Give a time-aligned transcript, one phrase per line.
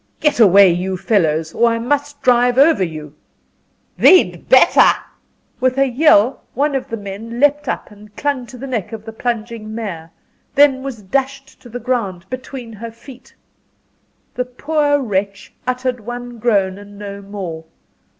[0.19, 3.13] "Get away, you fellows, or I must drive over you!"
[3.99, 4.93] "Thee'd better!"
[5.59, 9.05] With a yell, one of the men leaped up and clung to the neck of
[9.05, 10.09] the plunging mare
[10.55, 13.35] then was dashed to the ground between her feet.
[14.33, 17.65] The poor wretch uttered one groan and no more.